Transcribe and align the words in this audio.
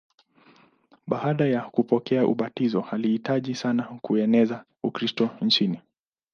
Baada 1.07 1.45
ya 1.45 1.61
kupokea 1.61 2.25
ubatizo 2.27 2.81
alijitahidi 2.91 3.55
sana 3.55 3.83
kueneza 4.01 4.65
Ukristo 4.83 5.29
nchini. 5.41 5.79